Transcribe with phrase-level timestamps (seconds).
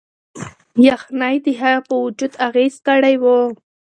[0.87, 3.23] یخنۍ د هغه په وجود اغیز کړی و.